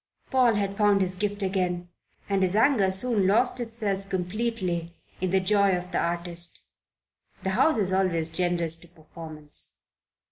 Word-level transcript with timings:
Paul 0.31 0.55
had 0.55 0.77
found 0.77 0.99
his 0.99 1.13
gift 1.13 1.43
again, 1.43 1.89
and 2.27 2.41
his 2.41 2.55
anger 2.55 2.91
soon 2.91 3.27
lost 3.27 3.59
itself 3.59 4.09
completely 4.09 4.95
in 5.21 5.29
the 5.29 5.39
joy 5.39 5.77
of 5.77 5.91
the 5.91 5.99
artist. 5.99 6.61
The 7.43 7.51
House 7.51 7.77
is 7.77 7.93
always 7.93 8.31
generous 8.31 8.75
to 8.77 8.87
performance. 8.87 9.75